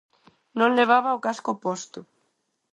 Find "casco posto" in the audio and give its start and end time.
1.25-1.99